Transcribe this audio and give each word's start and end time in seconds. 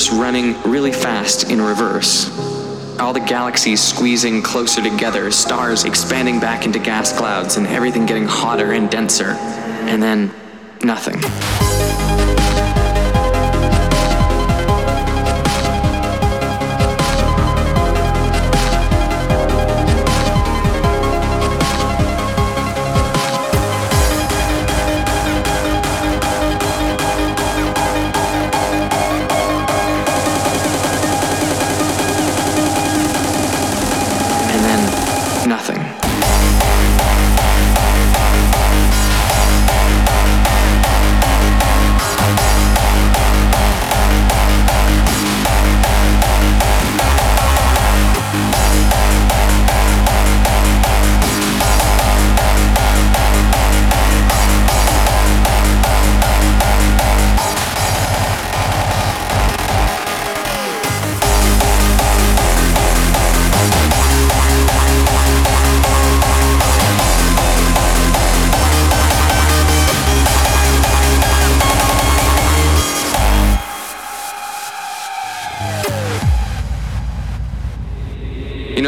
universe 0.00 0.18
running 0.18 0.62
really 0.70 0.92
fast 0.92 1.50
in 1.50 1.60
reverse. 1.60 2.30
All 2.98 3.12
the 3.12 3.20
galaxies 3.20 3.82
squeezing 3.82 4.42
closer 4.42 4.82
together, 4.82 5.30
stars 5.30 5.84
expanding 5.84 6.40
back 6.40 6.64
into 6.64 6.78
gas 6.78 7.16
clouds, 7.16 7.56
and 7.56 7.66
everything 7.66 8.06
getting 8.06 8.26
hotter 8.26 8.72
and 8.72 8.90
denser. 8.90 9.32
And 9.88 10.02
then, 10.02 10.30
nothing. 10.82 11.69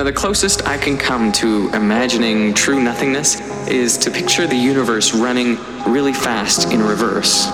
Know, 0.03 0.11
the 0.11 0.17
closest 0.17 0.67
I 0.67 0.79
can 0.79 0.99
come 0.99 1.31
to 1.33 1.71
imagining 1.75 2.55
true 2.55 2.83
nothingness 2.83 3.41
is 3.69 3.97
to 3.99 4.11
picture 4.11 4.47
the 4.47 4.57
universe 4.57 5.15
running 5.15 5.57
really 5.87 6.13
fast 6.13 6.73
in 6.73 6.83
reverse. 6.83 7.47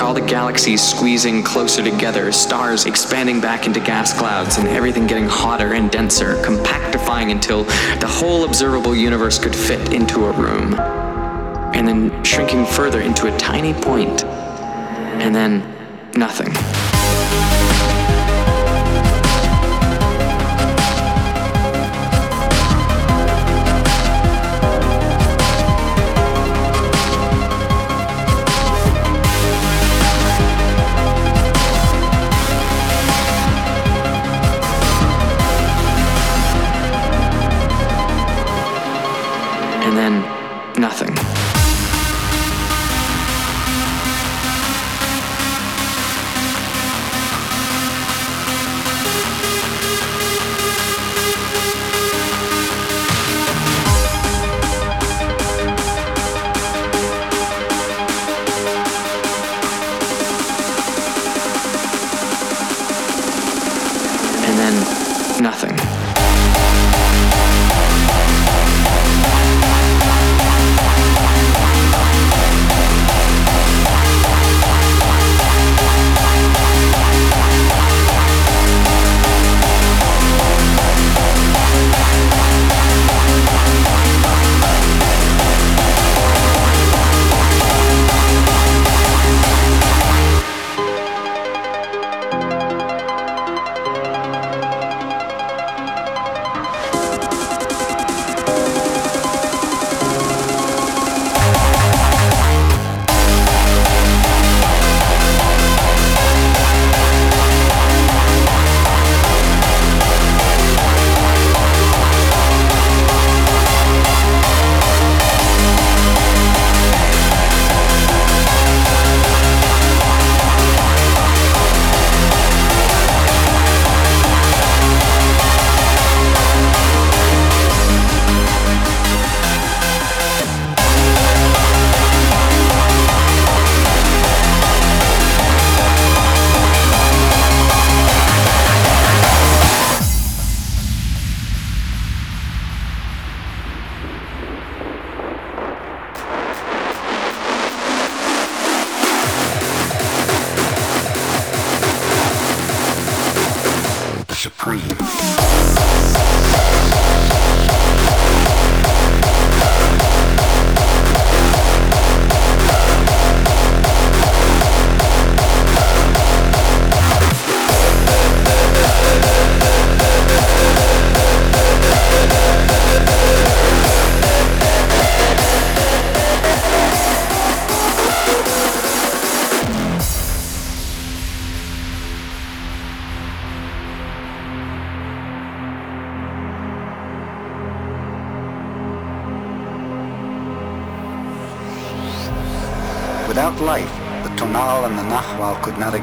All 0.00 0.14
the 0.14 0.22
galaxies 0.22 0.82
squeezing 0.82 1.42
closer 1.42 1.82
together, 1.82 2.32
stars 2.32 2.86
expanding 2.86 3.40
back 3.40 3.66
into 3.66 3.78
gas 3.78 4.16
clouds, 4.18 4.56
and 4.56 4.68
everything 4.68 5.06
getting 5.06 5.28
hotter 5.28 5.74
and 5.74 5.90
denser, 5.90 6.34
compactifying 6.42 7.30
until 7.30 7.64
the 8.00 8.08
whole 8.08 8.44
observable 8.44 8.96
universe 8.96 9.38
could 9.38 9.54
fit 9.54 9.92
into 9.92 10.24
a 10.24 10.32
room. 10.32 10.74
And 11.74 11.86
then 11.86 12.24
shrinking 12.24 12.64
further 12.64 13.00
into 13.02 13.32
a 13.32 13.38
tiny 13.38 13.74
point. 13.74 14.24
And 14.24 15.34
then 15.34 15.60
nothing. 16.16 16.52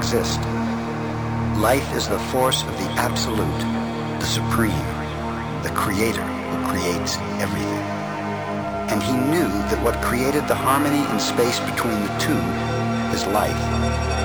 Exist. 0.09 0.39
Life 1.61 1.95
is 1.95 2.07
the 2.07 2.17
force 2.31 2.63
of 2.63 2.71
the 2.79 2.89
absolute, 2.97 3.59
the 4.19 4.25
supreme, 4.25 4.71
the 5.61 5.69
creator 5.75 6.23
who 6.23 6.71
creates 6.71 7.17
everything. 7.37 7.85
And 8.89 9.03
he 9.03 9.13
knew 9.13 9.49
that 9.69 9.83
what 9.83 10.01
created 10.01 10.47
the 10.47 10.55
harmony 10.55 11.07
in 11.13 11.19
space 11.19 11.59
between 11.59 12.01
the 12.01 12.17
two 12.17 12.41
is 13.13 13.27
life. 13.27 14.18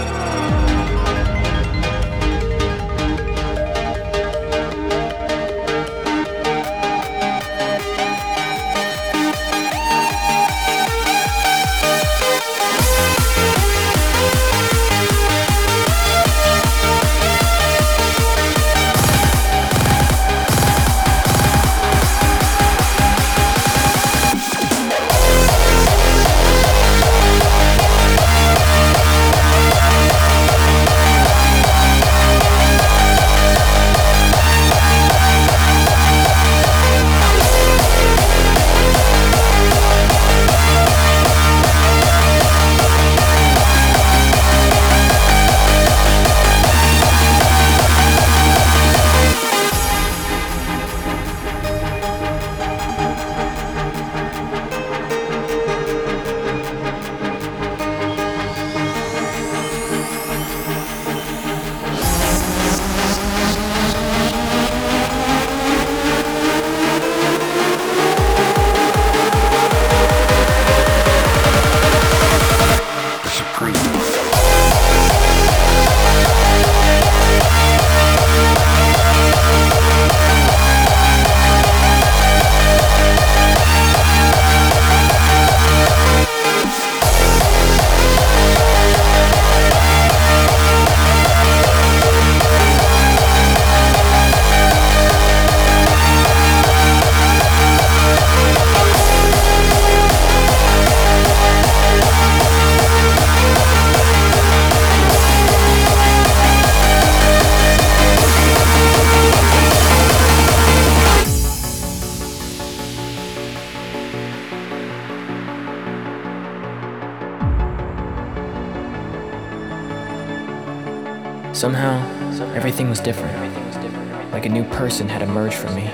Everything 122.74 122.90
was 122.90 122.98
different. 122.98 124.32
Like 124.32 124.46
a 124.46 124.48
new 124.48 124.64
person 124.64 125.08
had 125.08 125.22
emerged 125.22 125.54
from 125.54 125.76
me. 125.76 125.88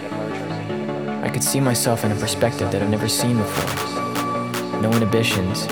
I 1.22 1.28
could 1.28 1.44
see 1.44 1.60
myself 1.60 2.06
in 2.06 2.10
a 2.10 2.14
perspective 2.14 2.72
that 2.72 2.80
I've 2.80 2.88
never 2.88 3.06
seen 3.06 3.36
before. 3.36 4.80
No 4.80 4.90
inhibitions, 4.90 5.66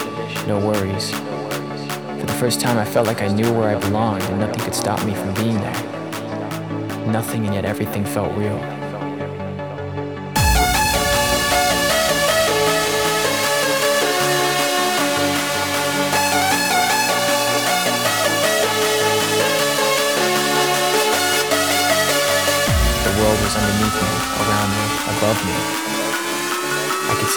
no 0.47 0.59
worries. 0.59 1.11
For 1.11 2.27
the 2.27 2.37
first 2.39 2.61
time, 2.61 2.77
I 2.77 2.85
felt 2.85 3.07
like 3.07 3.23
I 3.23 3.29
knew 3.29 3.51
where 3.55 3.75
I 3.75 3.81
belonged 3.81 4.23
and 4.25 4.39
nothing 4.39 4.63
could 4.63 4.75
stop 4.75 5.03
me 5.07 5.15
from 5.15 5.33
being 5.33 5.57
there. 5.57 7.07
Nothing, 7.07 7.47
and 7.47 7.55
yet 7.55 7.65
everything 7.65 8.05
felt 8.05 8.37
real. 8.37 8.78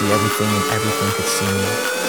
See 0.02 0.12
everything 0.12 0.48
and 0.48 0.72
everything 0.72 1.10
could 1.12 1.26
see 1.26 1.46
me. 1.46 2.01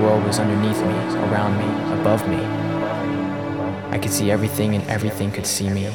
Was 0.00 0.38
underneath 0.38 0.80
me, 0.80 0.94
around 1.28 1.56
me, 1.58 2.00
above 2.00 2.26
me. 2.28 2.42
I 3.90 3.98
could 3.98 4.10
see 4.10 4.30
everything 4.30 4.74
and 4.74 4.88
everything 4.88 5.30
could 5.30 5.46
see 5.46 5.68
me. 5.68 5.86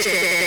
Station. 0.00 0.37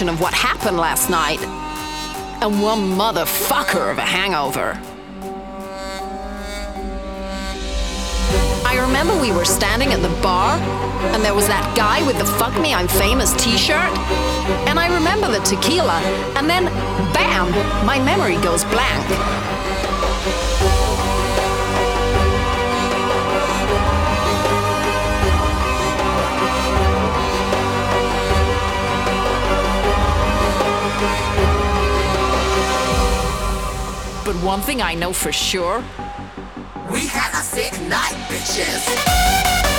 Recollection 0.00 0.08
of 0.08 0.20
what 0.20 0.34
happened 0.34 0.76
last 0.76 1.10
night. 1.10 1.40
And 2.42 2.62
one 2.62 2.96
motherfucker 2.96 3.90
of 3.90 3.98
a 3.98 4.02
hangover. 4.02 4.78
I 8.64 8.78
remember 8.80 9.20
we 9.20 9.32
were 9.32 9.44
standing 9.44 9.92
at 9.92 10.00
the 10.00 10.22
bar, 10.22 10.56
and 11.12 11.22
there 11.22 11.34
was 11.34 11.46
that 11.48 11.76
guy 11.76 12.06
with 12.06 12.18
the 12.18 12.24
Fuck 12.24 12.58
Me 12.60 12.72
I'm 12.72 12.88
Famous 12.88 13.32
t 13.42 13.56
shirt. 13.58 13.92
And 14.68 14.78
I 14.78 14.88
remember 14.94 15.28
the 15.28 15.40
tequila, 15.44 16.00
and 16.36 16.48
then 16.48 16.64
bam, 17.12 17.50
my 17.84 17.98
memory 17.98 18.36
goes 18.42 18.64
blank. 18.64 19.49
But 34.30 34.44
one 34.44 34.60
thing 34.60 34.80
I 34.80 34.94
know 34.94 35.12
for 35.12 35.32
sure 35.32 35.82
We 36.92 37.04
had 37.08 37.32
a 37.32 37.42
sick 37.42 37.72
night, 37.88 38.14
bitches. 38.28 39.69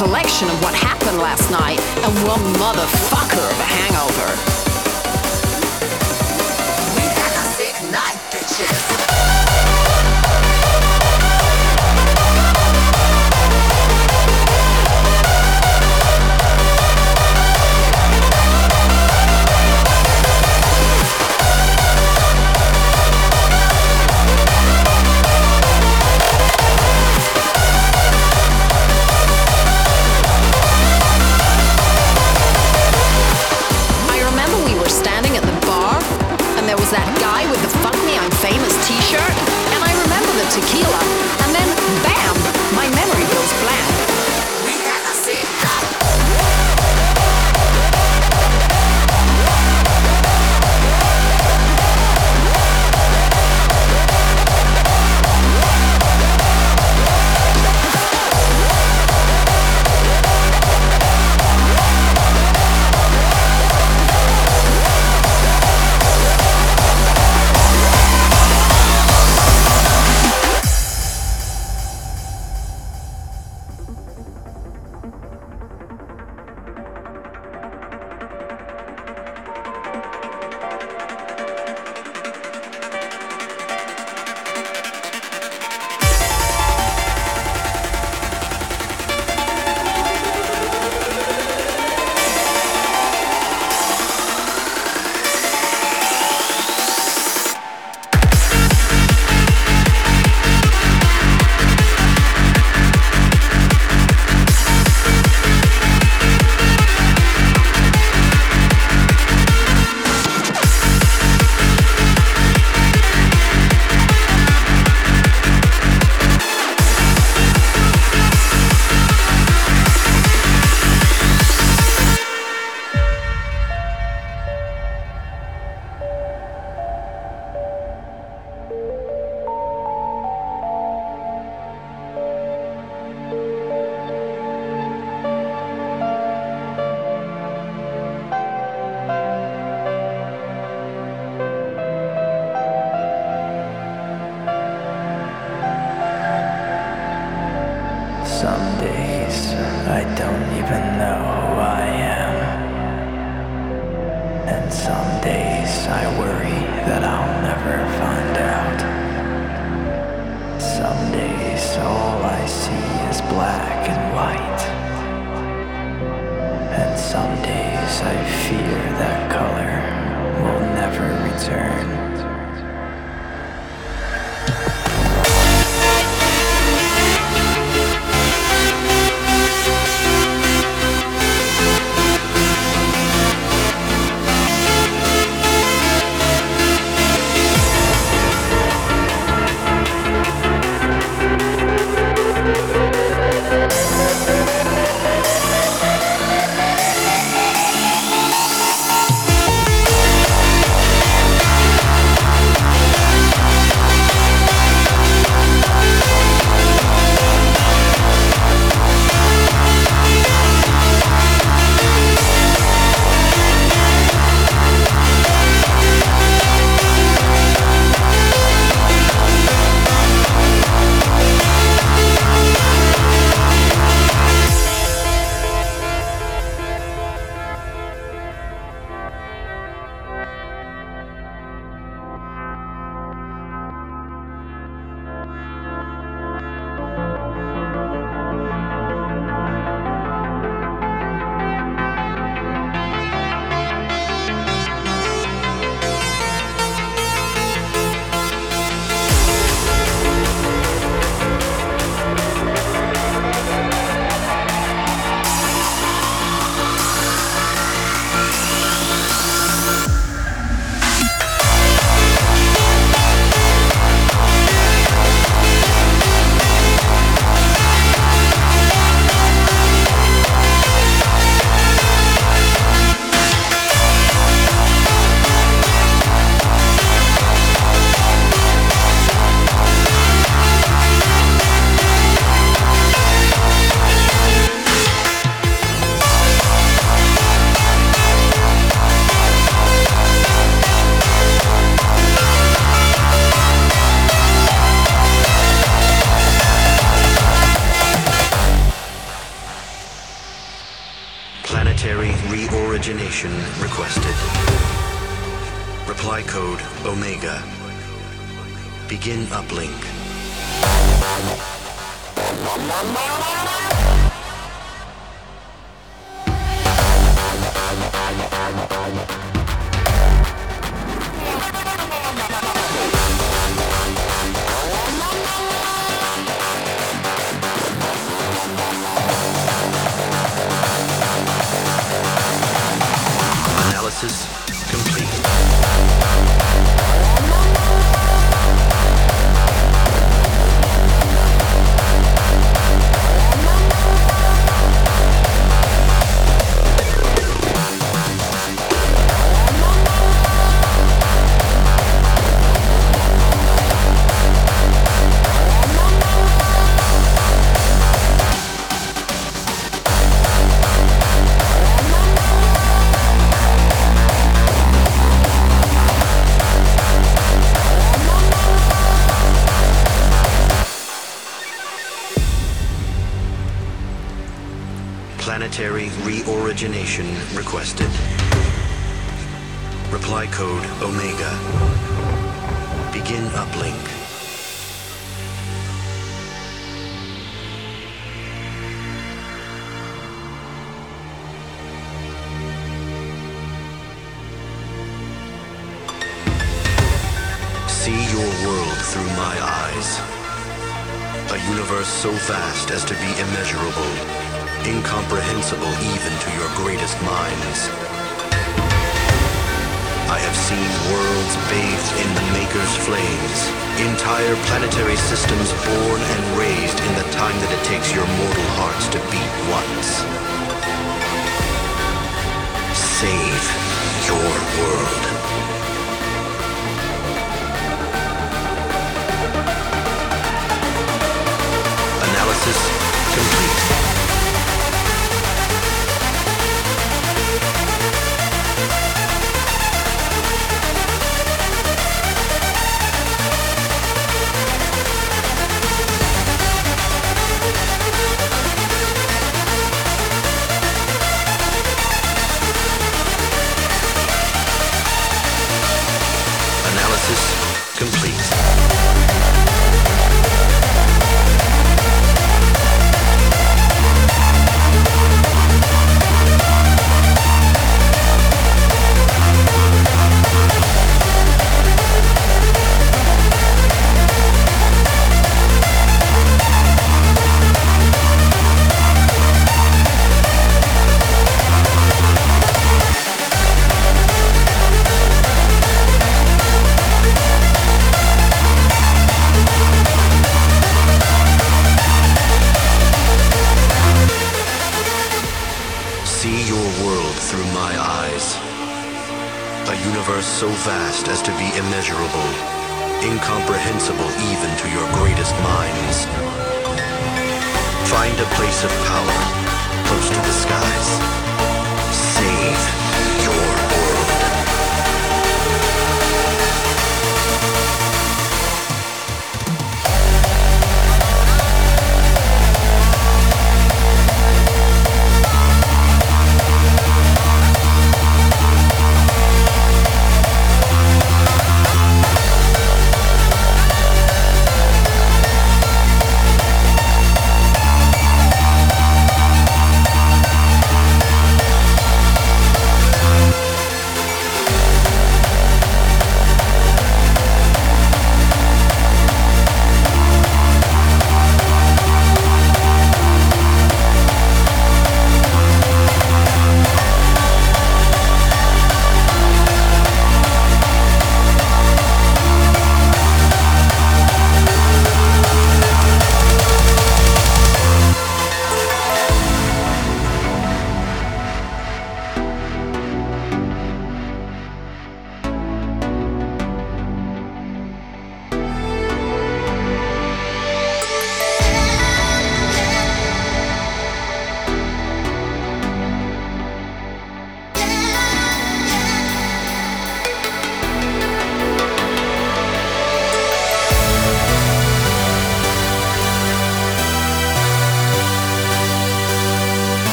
Recollection 0.00 0.48
of 0.48 0.62
what 0.62 0.74
happened 0.74 1.18
last 1.18 1.50
night, 1.50 1.78
and 1.78 2.26
one 2.26 2.40
motherfucker 2.54 3.50
of 3.50 3.60
a 3.60 3.62
hangover. 3.62 4.59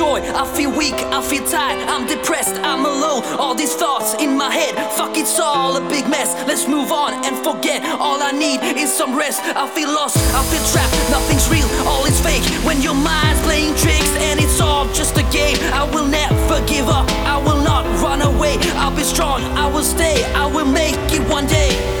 Joy. 0.00 0.20
I 0.32 0.46
feel 0.56 0.72
weak, 0.72 0.98
I 1.12 1.20
feel 1.20 1.44
tired, 1.44 1.86
I'm 1.92 2.06
depressed, 2.06 2.56
I'm 2.64 2.86
alone. 2.86 3.22
All 3.38 3.54
these 3.54 3.74
thoughts 3.74 4.14
in 4.14 4.30
my 4.34 4.50
head, 4.50 4.72
fuck 4.96 5.14
it's 5.18 5.38
all 5.38 5.76
a 5.76 5.84
big 5.94 6.08
mess. 6.08 6.32
Let's 6.48 6.66
move 6.66 6.90
on 6.90 7.12
and 7.26 7.36
forget. 7.44 7.84
All 8.00 8.18
I 8.22 8.32
need 8.32 8.60
is 8.80 8.90
some 8.90 9.12
rest. 9.14 9.40
I 9.62 9.68
feel 9.76 9.90
lost, 9.92 10.16
I 10.38 10.40
feel 10.50 10.64
trapped, 10.72 10.96
nothing's 11.10 11.46
real, 11.52 11.68
all 11.86 12.06
is 12.06 12.18
fake. 12.28 12.44
When 12.64 12.80
your 12.80 12.94
mind's 12.94 13.42
playing 13.42 13.74
tricks 13.76 14.12
and 14.26 14.40
it's 14.40 14.58
all 14.58 14.86
just 14.94 15.18
a 15.18 15.26
game, 15.38 15.58
I 15.80 15.84
will 15.92 16.08
never 16.08 16.56
give 16.66 16.88
up, 16.88 17.06
I 17.34 17.36
will 17.36 17.62
not 17.62 17.84
run 18.00 18.22
away. 18.22 18.56
I'll 18.80 18.96
be 18.96 19.02
strong, 19.02 19.42
I 19.64 19.66
will 19.66 19.88
stay, 19.96 20.24
I 20.32 20.46
will 20.46 20.70
make 20.82 20.96
it 21.12 21.22
one 21.28 21.46
day. 21.46 21.99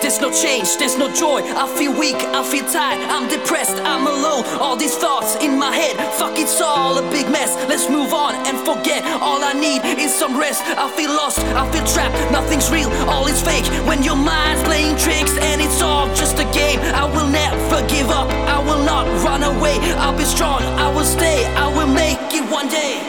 There's 0.00 0.20
no 0.20 0.30
change, 0.32 0.76
there's 0.78 0.96
no 0.96 1.12
joy. 1.14 1.42
I 1.44 1.68
feel 1.76 1.92
weak, 1.92 2.16
I 2.16 2.42
feel 2.42 2.64
tired, 2.64 3.00
I'm 3.10 3.28
depressed, 3.28 3.76
I'm 3.84 4.06
alone. 4.06 4.44
All 4.58 4.76
these 4.76 4.96
thoughts 4.96 5.36
in 5.44 5.58
my 5.58 5.70
head, 5.74 5.96
fuck 6.14 6.38
it's 6.38 6.60
all 6.60 6.96
a 6.98 7.02
big 7.10 7.30
mess. 7.30 7.54
Let's 7.68 7.88
move 7.88 8.12
on 8.12 8.34
and 8.46 8.56
forget. 8.58 9.04
All 9.20 9.44
I 9.44 9.52
need 9.52 9.82
is 10.00 10.14
some 10.14 10.38
rest. 10.38 10.62
I 10.64 10.90
feel 10.96 11.10
lost, 11.10 11.40
I 11.40 11.70
feel 11.70 11.84
trapped, 11.86 12.16
nothing's 12.32 12.70
real, 12.70 12.90
all 13.08 13.26
is 13.26 13.40
fake. 13.42 13.66
When 13.86 14.02
your 14.02 14.16
mind's 14.16 14.62
playing 14.62 14.96
tricks 14.96 15.36
and 15.38 15.60
it's 15.60 15.82
all 15.82 16.06
just 16.14 16.38
a 16.38 16.48
game, 16.52 16.80
I 16.80 17.04
will 17.04 17.28
never 17.28 17.86
give 17.86 18.10
up, 18.10 18.28
I 18.48 18.58
will 18.58 18.82
not 18.84 19.06
run 19.22 19.42
away. 19.42 19.76
I'll 20.00 20.16
be 20.16 20.24
strong, 20.24 20.62
I 20.62 20.88
will 20.94 21.04
stay, 21.04 21.44
I 21.54 21.68
will 21.76 21.92
make 21.92 22.18
it 22.32 22.44
one 22.50 22.68
day. 22.68 23.07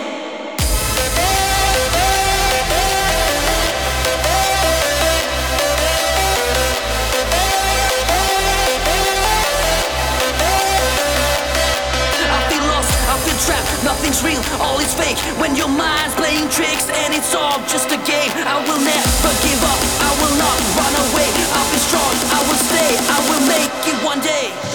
Nothing's 14.00 14.24
real, 14.24 14.39
all 14.62 14.80
is 14.80 14.93
fake. 14.93 15.18
When 15.39 15.56
your 15.56 15.68
mind's 15.68 16.16
playing 16.16 16.47
tricks 16.50 16.88
and 16.88 17.14
it's 17.14 17.36
all 17.36 17.60
just 17.68 17.91
a 17.91 18.00
game, 18.08 18.32
I 18.47 18.56
will 18.64 18.80
never 18.80 19.32
give 19.43 19.62
up, 19.68 19.80
I 20.00 20.12
will 20.24 20.36
not 20.39 20.58
run 20.80 20.93
away. 21.12 21.28
I'll 21.52 21.72
be 21.72 21.80
strong, 21.84 22.16
I 22.32 22.39
will 22.47 22.62
stay, 22.72 22.91
I 22.95 23.20
will 23.28 23.43
make 23.47 23.72
it 23.91 23.97
one 24.06 24.22
day. 24.22 24.68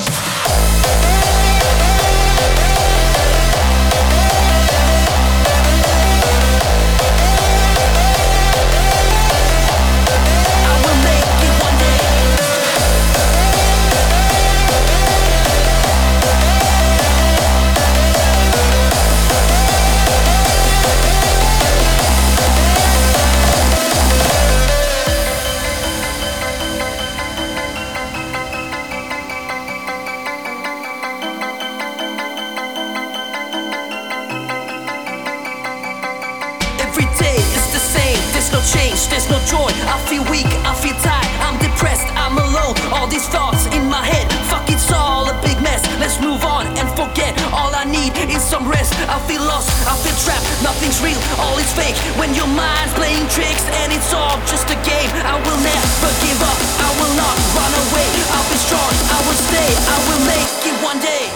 sense. 48.85 49.09
I 49.09 49.19
feel 49.27 49.43
lost, 49.43 49.73
I 49.89 49.97
feel 50.05 50.17
trapped. 50.23 50.47
Nothing's 50.63 51.01
real, 51.01 51.19
all 51.41 51.57
is 51.59 51.73
fake. 51.73 51.97
When 52.21 52.35
your 52.35 52.49
mind's 52.49 52.93
playing 52.95 53.27
tricks 53.29 53.65
and 53.83 53.93
it's 53.93 54.13
all 54.13 54.39
just 54.47 54.69
a 54.71 54.79
game, 54.85 55.11
I 55.25 55.37
will 55.41 55.61
never 55.61 56.11
give 56.21 56.41
up. 56.45 56.59
I 56.85 56.91
will 57.01 57.15
not 57.17 57.37
run 57.57 57.73
away. 57.89 58.09
I'll 58.37 58.49
be 58.53 58.61
strong, 58.61 58.93
I 59.11 59.19
will 59.27 59.41
stay, 59.51 59.71
I 59.89 59.97
will 60.09 60.23
make 60.29 60.53
it 60.69 60.77
one 60.85 61.01
day. 61.01 61.34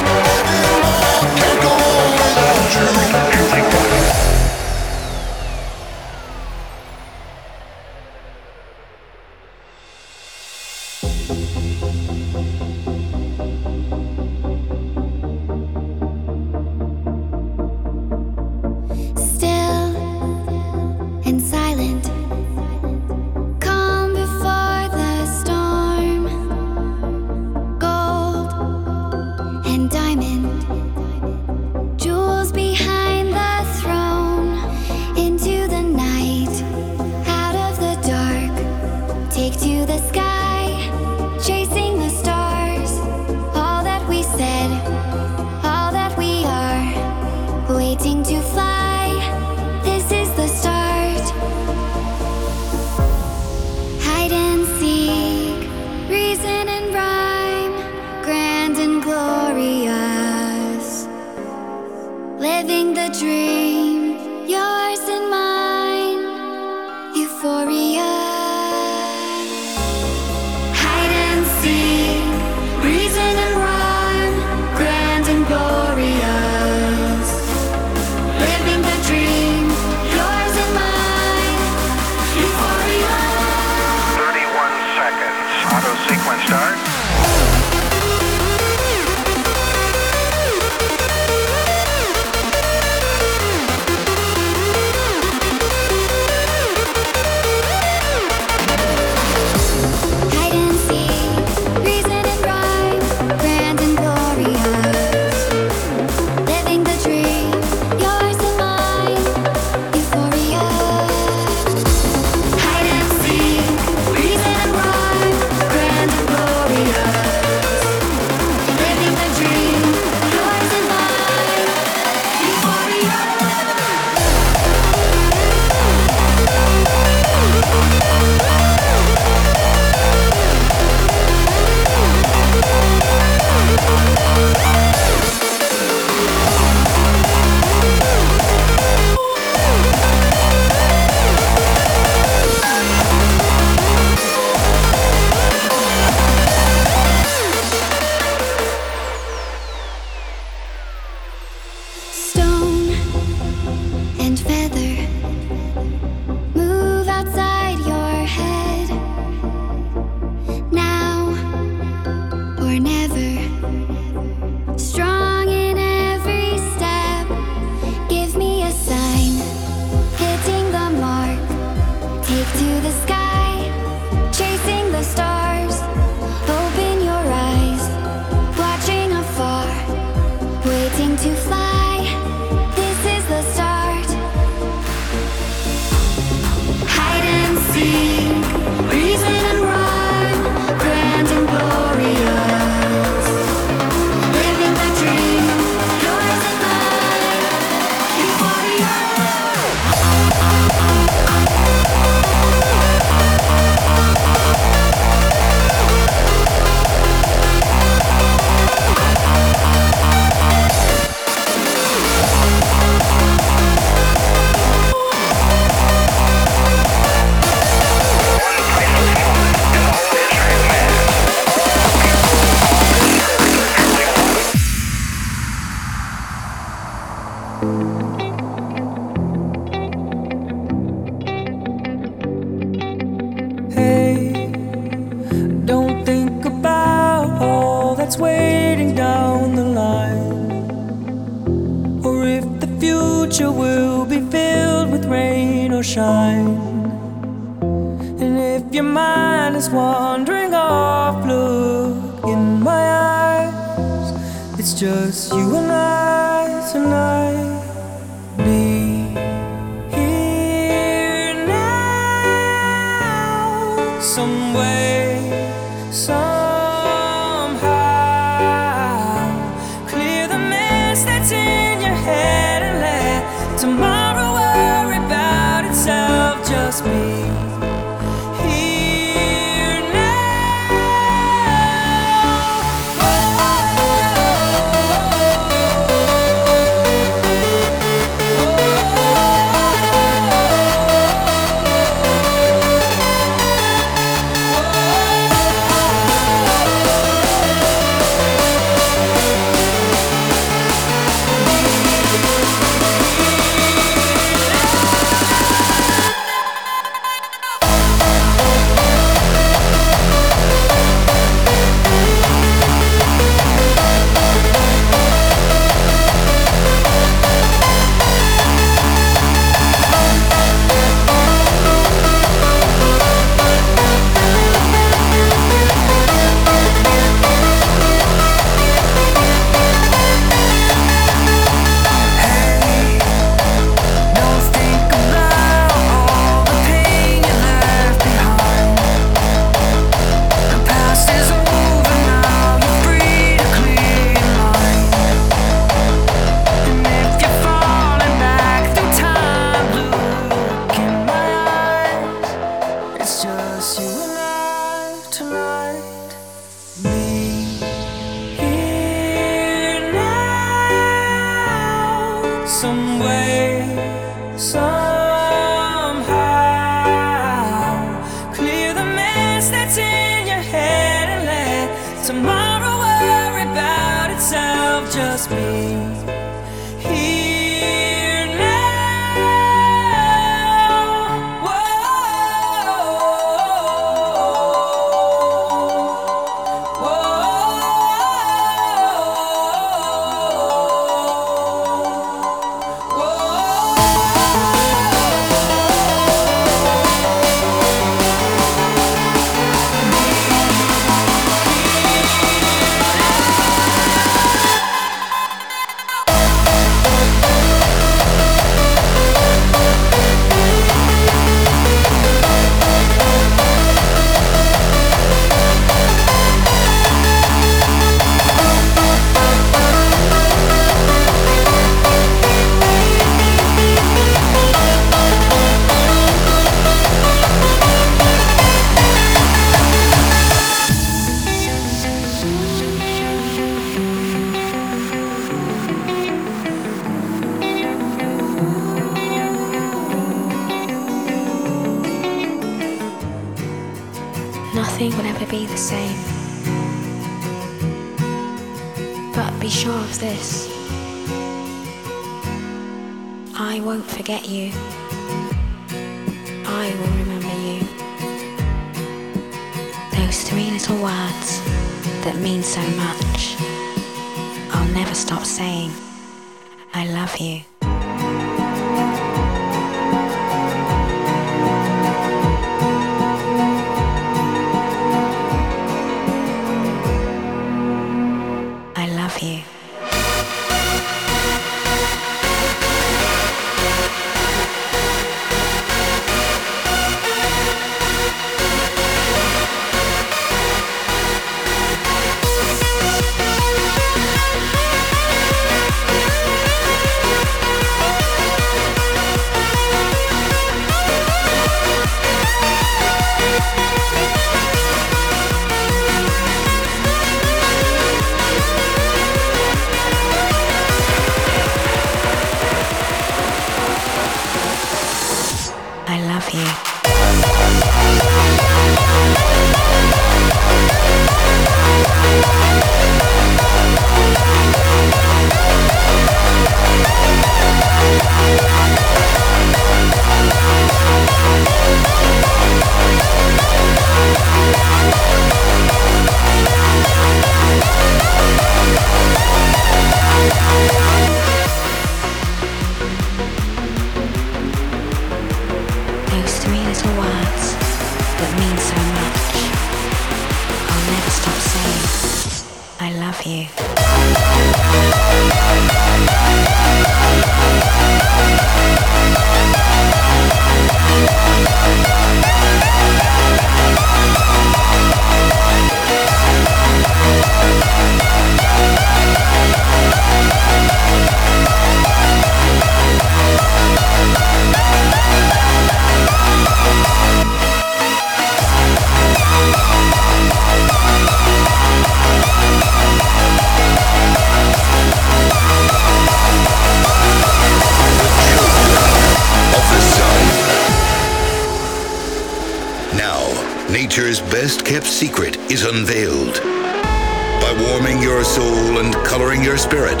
Best 594.32 594.64
kept 594.64 594.86
secret 594.86 595.36
is 595.50 595.64
unveiled. 595.64 596.40
By 596.42 597.52
warming 597.68 598.02
your 598.02 598.24
soul 598.24 598.78
and 598.78 598.94
coloring 599.04 599.42
your 599.42 599.58
spirit 599.58 600.00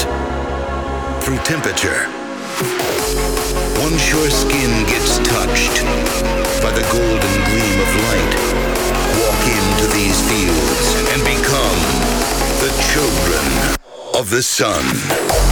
through 1.22 1.38
temperature. 1.44 2.08
Once 3.78 4.10
your 4.10 4.30
skin 4.30 4.72
gets 4.86 5.18
touched 5.18 5.84
by 6.62 6.72
the 6.72 6.84
golden 6.90 7.34
gleam 7.48 7.78
of 7.84 7.90
light, 8.08 8.34
walk 9.20 9.42
into 9.58 9.86
these 9.92 10.18
fields 10.28 10.86
and 11.12 11.20
become 11.22 11.80
the 12.64 12.72
children 12.92 13.78
of 14.18 14.30
the 14.30 14.42
sun. 14.42 15.51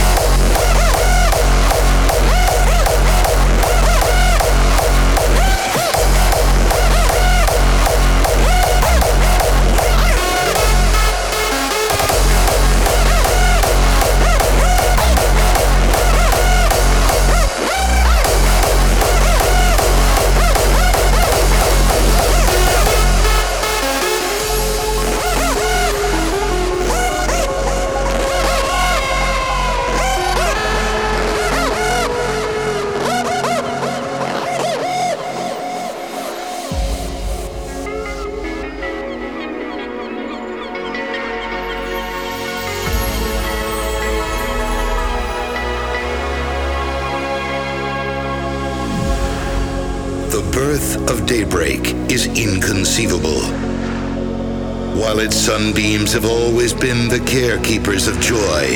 Sunbeams 55.51 56.13
have 56.13 56.23
always 56.23 56.73
been 56.73 57.09
the 57.09 57.19
carekeepers 57.27 58.07
of 58.07 58.17
joy 58.21 58.67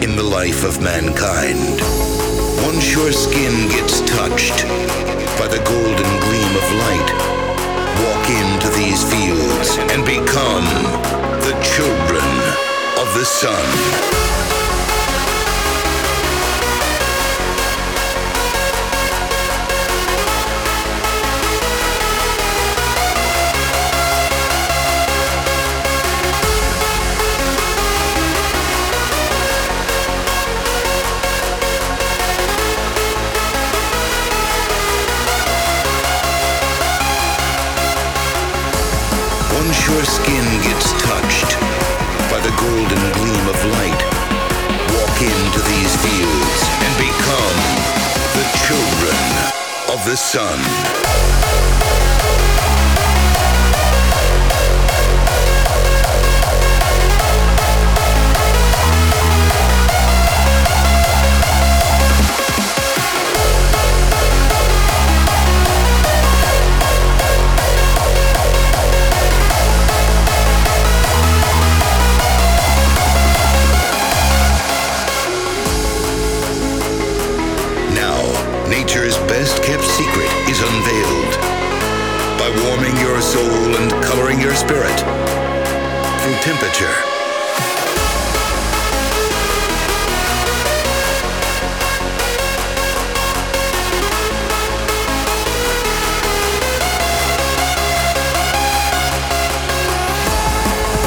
in 0.00 0.16
the 0.16 0.22
life 0.22 0.64
of 0.64 0.80
mankind, 0.80 1.76
once 2.64 2.90
your 2.90 3.12
skin 3.12 3.68
gets 3.68 4.00
touched 4.08 4.64
by 5.38 5.46
the 5.46 5.62
golden 5.68 6.10
gleam 6.24 6.52
of 6.56 6.66
light, 6.84 7.10
walk 8.00 8.24
into 8.32 8.68
these 8.80 9.04
fields 9.12 9.76
and 9.92 10.02
become 10.06 10.64
the 11.44 11.56
children 11.76 12.30
of 12.96 13.12
the 13.12 13.26
sun. 13.26 14.59
Your 39.90 40.04
skin 40.04 40.44
gets 40.62 40.92
touched 41.02 41.58
by 42.30 42.38
the 42.40 42.54
golden 42.62 43.02
gleam 43.18 43.46
of 43.48 43.58
light, 43.74 44.02
walk 44.94 45.16
into 45.18 45.60
these 45.66 45.94
fields 45.98 46.60
and 46.84 46.92
become 46.96 47.58
the 48.38 48.46
children 48.66 49.18
of 49.90 50.04
the 50.06 50.16
sun. 50.16 51.09
Spirit 84.70 85.00
through 86.22 86.38
temperature. 86.46 86.94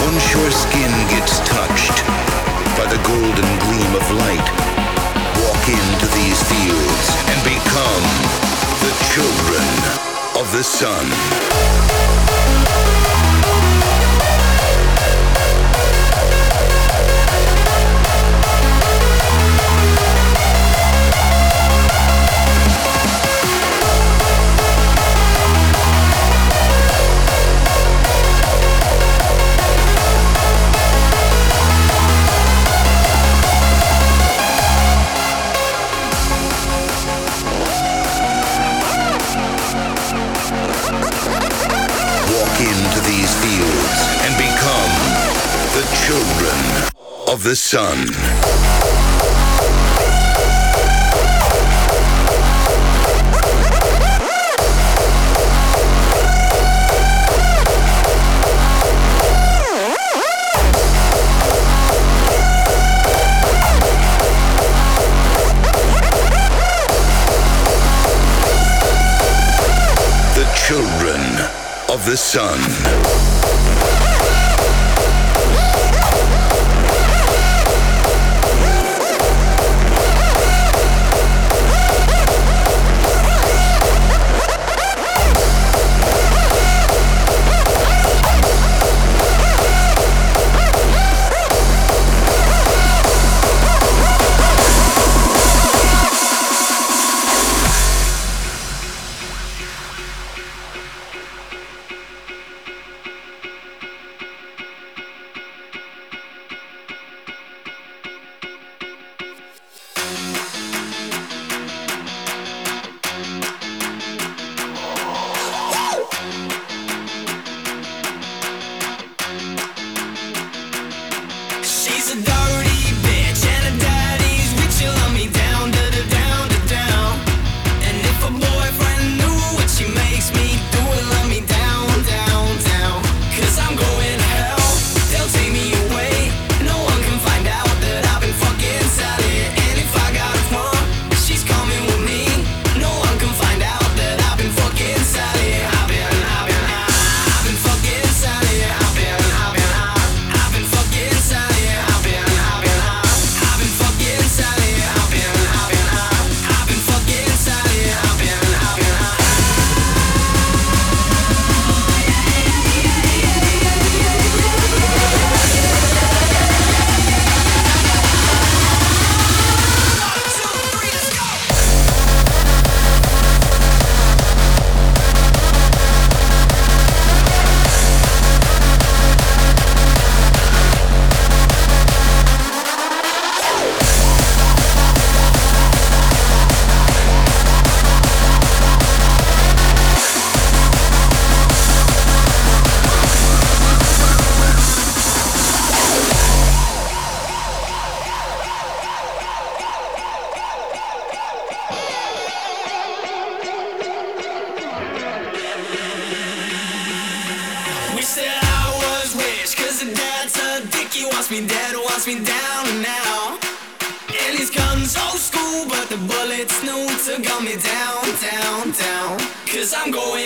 Once 0.04 0.34
your 0.34 0.52
skin 0.52 0.92
gets 1.08 1.40
touched 1.48 2.04
by 2.76 2.86
the 2.92 3.00
golden 3.08 3.48
gleam 3.64 3.96
of 3.96 4.12
light, 4.12 4.48
walk 5.40 5.64
into 5.70 6.08
these 6.20 6.44
fields 6.52 7.08
and 7.32 7.40
become 7.48 8.04
the 8.84 8.92
children 9.14 9.64
of 10.38 10.52
the 10.52 10.64
sun. 10.64 11.33
Sun. 47.74 48.06
The 70.36 70.46
children 70.54 71.22
of 71.90 72.06
the 72.06 72.16
sun. 72.16 72.83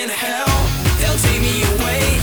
To 0.07 0.13
hell, 0.13 0.47
they'll 0.99 1.17
take 1.17 1.41
me 1.41 1.63
away. 1.63 2.16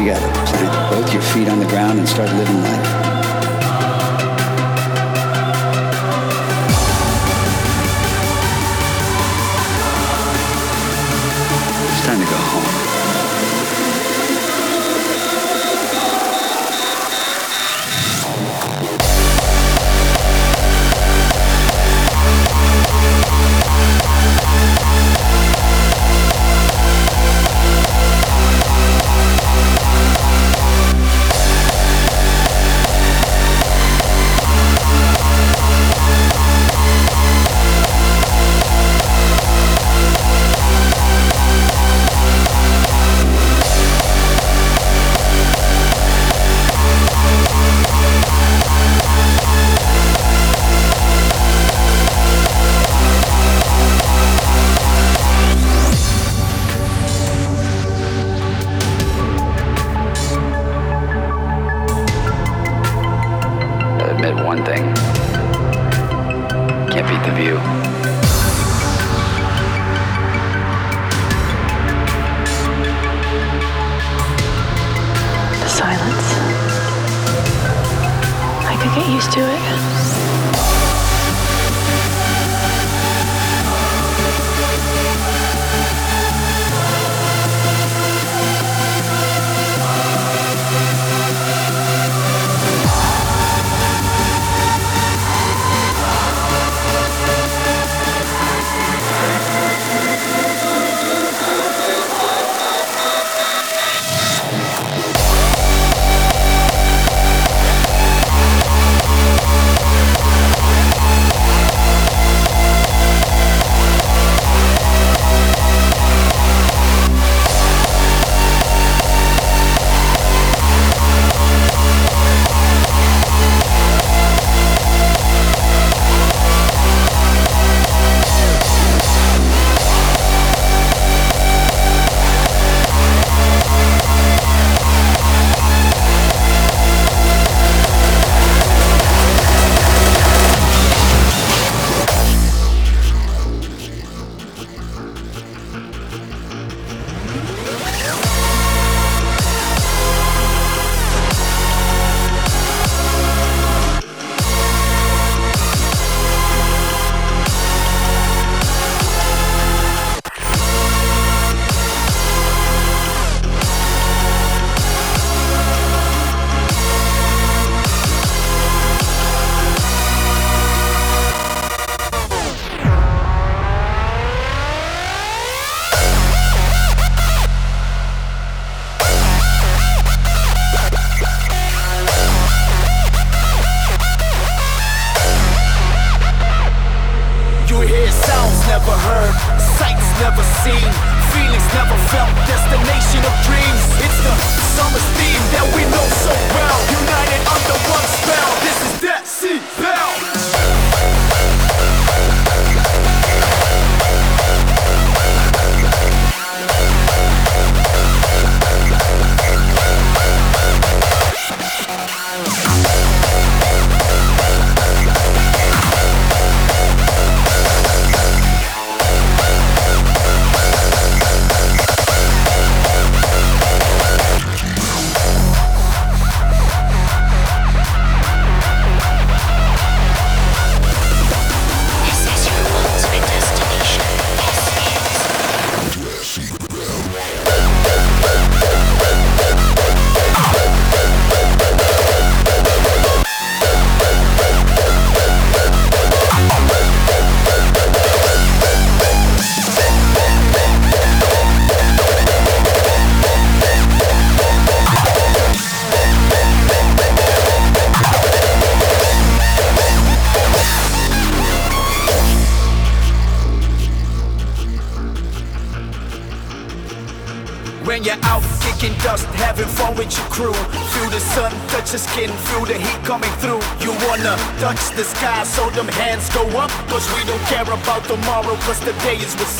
You 0.00 0.06
got 0.06 0.18
to 0.18 0.52
plant 0.56 0.90
both 0.90 1.12
your 1.12 1.20
feet 1.20 1.46
on 1.46 1.58
the 1.58 1.66
ground 1.66 1.98
and 1.98 2.08
start 2.08 2.30
living 2.30 2.62
life. 2.62 2.86
It's 11.92 12.06
time 12.06 12.18
to 12.18 12.24
go 12.24 12.36
home. 12.36 12.69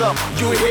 up. 0.02 0.16
You 0.38 0.50
hear 0.52 0.69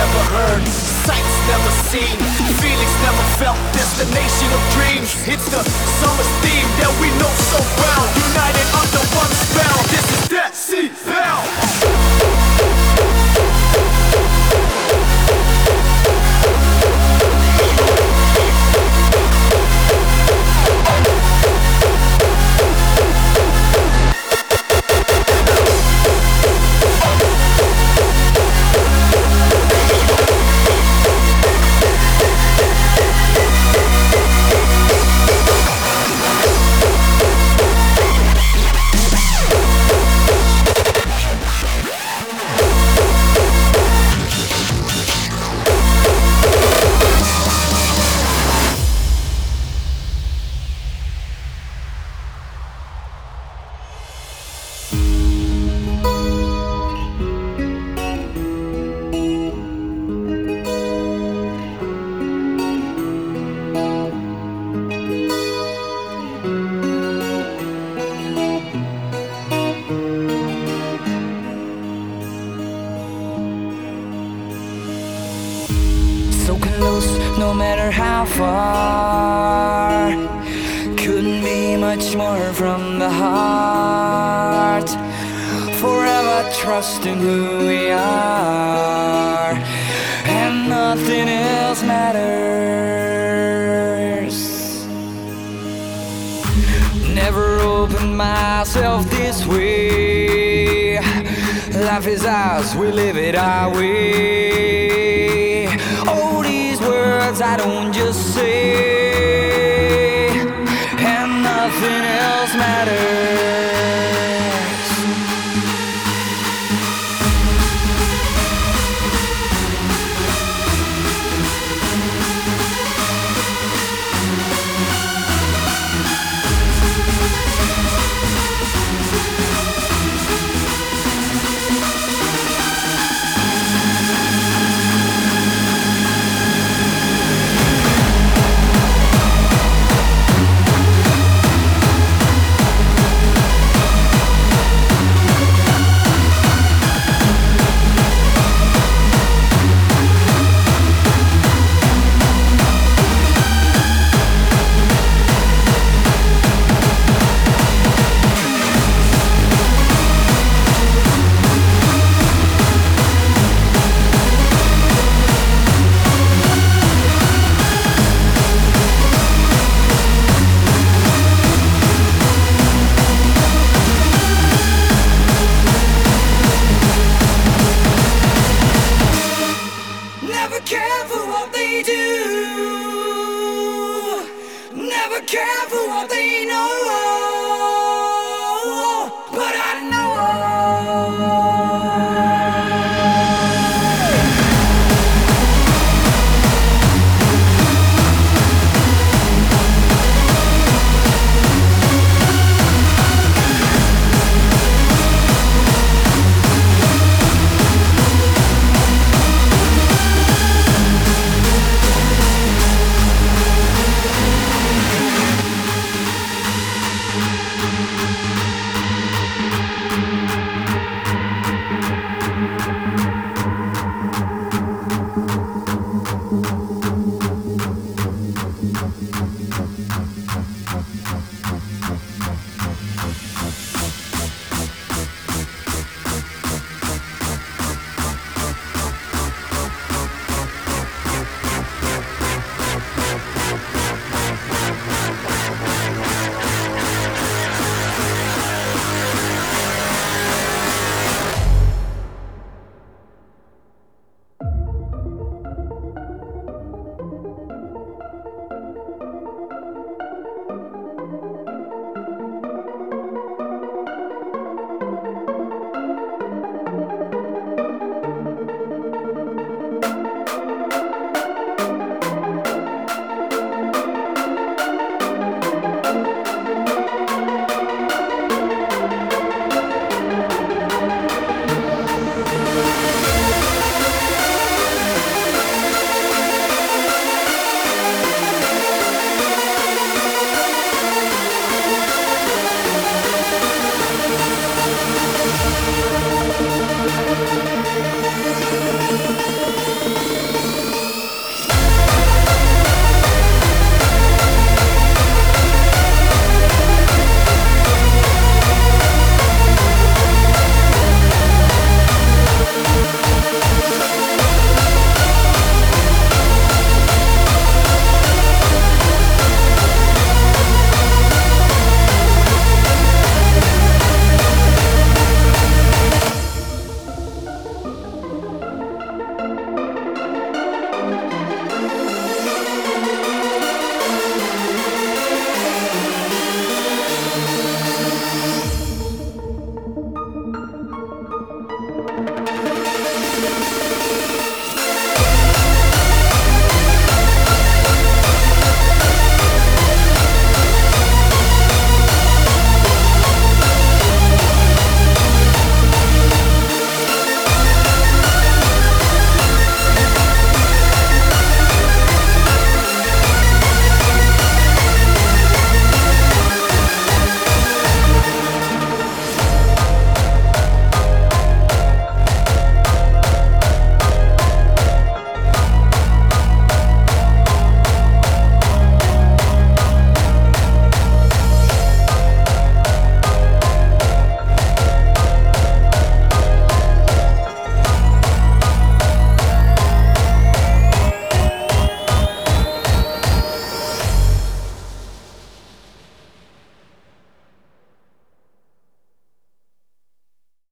never 0.00 0.24
heard, 0.32 0.64
sights 1.04 1.36
never 1.44 1.70
seen, 1.92 2.16
feelings 2.56 2.96
never 3.04 3.24
felt, 3.36 3.58
destination 3.76 4.48
of 4.48 4.60
dreams. 4.72 5.12
It's 5.28 5.44
the 5.52 5.62
summer 6.00 6.26
theme 6.40 6.70
that 6.80 6.92
we 7.04 7.08
know 7.20 7.32
so 7.52 7.60
well, 7.76 8.04
united 8.32 8.66
under 8.80 9.02
one 9.12 9.32
spell. 9.44 9.78
This 9.92 10.08
is 10.16 10.20
Decibel 10.32 11.90